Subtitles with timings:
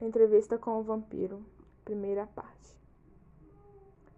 [0.00, 1.44] Entrevista com o vampiro,
[1.84, 2.74] primeira parte.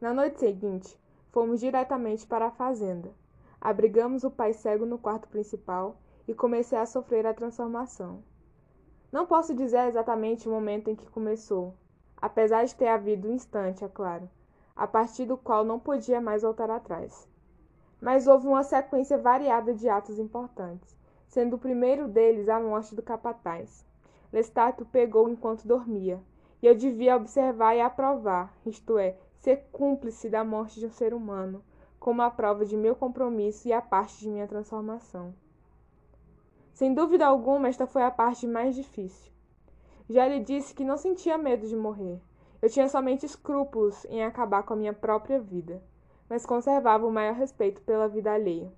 [0.00, 0.98] Na noite seguinte,
[1.30, 3.14] fomos diretamente para a fazenda.
[3.60, 5.96] Abrigamos o pai cego no quarto principal
[6.26, 8.24] e comecei a sofrer a transformação.
[9.12, 11.74] Não posso dizer exatamente o momento em que começou,
[12.16, 14.28] apesar de ter havido um instante, é claro,
[14.74, 17.28] a partir do qual não podia mais voltar atrás.
[18.00, 20.96] Mas houve uma sequência variada de atos importantes,
[21.28, 23.86] sendo o primeiro deles a morte do capataz.
[24.32, 26.20] Lestat o pegou enquanto dormia,
[26.62, 31.14] e eu devia observar e aprovar, isto é, ser cúmplice da morte de um ser
[31.14, 31.64] humano,
[31.98, 35.34] como a prova de meu compromisso e a parte de minha transformação.
[36.74, 39.32] Sem dúvida alguma, esta foi a parte mais difícil.
[40.08, 42.20] Já lhe disse que não sentia medo de morrer.
[42.60, 45.82] Eu tinha somente escrúpulos em acabar com a minha própria vida,
[46.28, 48.72] mas conservava o maior respeito pela vida alheia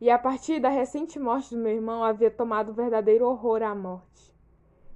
[0.00, 4.32] e a partir da recente morte do meu irmão havia tomado verdadeiro horror à morte.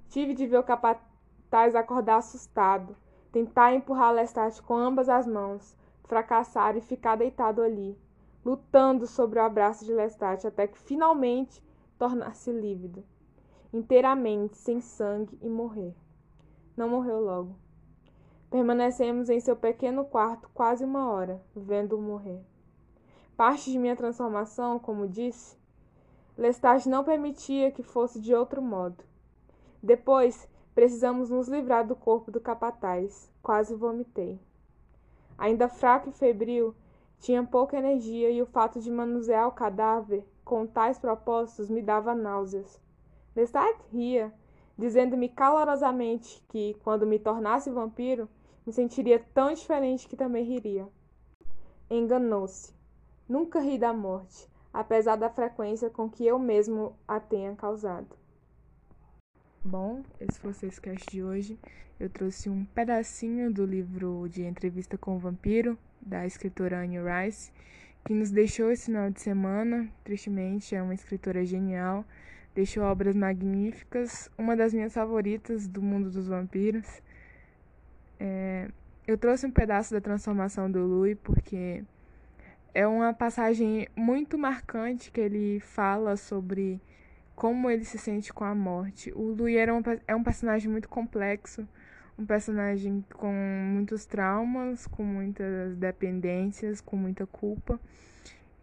[0.07, 2.95] Tive de ver o capataz acordar assustado,
[3.31, 7.97] tentar empurrar Lestat com ambas as mãos, fracassar e ficar deitado ali,
[8.45, 11.61] lutando sobre o abraço de Lestat até que finalmente
[11.97, 13.03] tornasse lívido,
[13.73, 15.95] inteiramente sem sangue e morrer.
[16.77, 17.55] Não morreu logo.
[18.49, 22.39] Permanecemos em seu pequeno quarto quase uma hora, vendo-o morrer.
[23.35, 25.57] Parte de minha transformação, como disse,
[26.37, 29.03] Lestat não permitia que fosse de outro modo.
[29.81, 33.31] Depois, precisamos nos livrar do corpo do capataz.
[33.41, 34.39] Quase vomitei.
[35.37, 36.75] Ainda fraco e febril,
[37.19, 42.13] tinha pouca energia e o fato de manusear o cadáver com tais propósitos me dava
[42.13, 42.79] náuseas.
[43.35, 44.33] Lestat ria,
[44.77, 48.29] dizendo-me calorosamente que, quando me tornasse vampiro,
[48.65, 50.87] me sentiria tão diferente que também riria.
[51.89, 52.73] Enganou-se.
[53.27, 58.15] Nunca ri da morte, apesar da frequência com que eu mesmo a tenha causado.
[59.63, 61.57] Bom, esse foi o Sexcast de hoje.
[61.97, 67.49] Eu trouxe um pedacinho do livro de Entrevista com o Vampiro, da escritora Anne Rice,
[68.03, 69.89] que nos deixou esse final de semana.
[70.03, 72.03] Tristemente, é uma escritora genial,
[72.53, 77.01] deixou obras magníficas, uma das minhas favoritas do mundo dos vampiros.
[78.19, 78.69] É,
[79.07, 81.85] eu trouxe um pedaço da transformação do Louis porque
[82.73, 86.81] é uma passagem muito marcante que ele fala sobre
[87.35, 89.11] como ele se sente com a morte.
[89.15, 91.67] O Louis era um, é um personagem muito complexo,
[92.17, 93.33] um personagem com
[93.73, 97.79] muitos traumas, com muitas dependências, com muita culpa.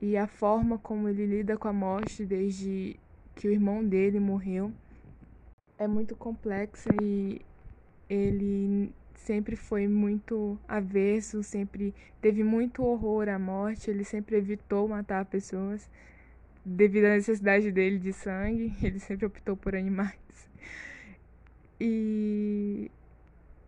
[0.00, 2.98] E a forma como ele lida com a morte desde
[3.36, 4.72] que o irmão dele morreu
[5.78, 7.40] é muito complexa e
[8.08, 15.24] ele sempre foi muito avesso, sempre teve muito horror à morte, ele sempre evitou matar
[15.26, 15.88] pessoas
[16.64, 20.18] devido à necessidade dele de sangue, ele sempre optou por animais.
[21.80, 22.90] E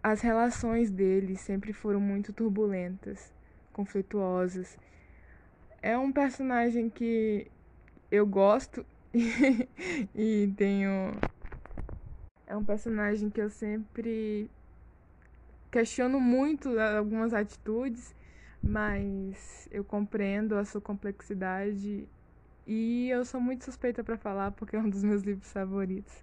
[0.02, 3.32] as relações dele sempre foram muito turbulentas,
[3.72, 4.76] conflituosas.
[5.80, 7.50] É um personagem que
[8.10, 8.84] eu gosto
[10.14, 11.22] e tenho.
[12.46, 14.50] É um personagem que eu sempre
[15.72, 18.14] questiono muito algumas atitudes,
[18.62, 22.06] mas eu compreendo a sua complexidade
[22.66, 26.14] e eu sou muito suspeita para falar porque é um dos meus livros favoritos.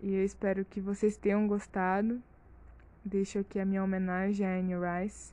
[0.00, 2.22] E eu espero que vocês tenham gostado.
[3.04, 5.32] Deixo aqui a minha homenagem a Anne Rice.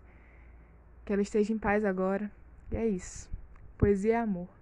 [1.04, 2.32] Que ela esteja em paz agora.
[2.72, 3.30] E é isso.
[3.78, 4.59] Poesia é amor.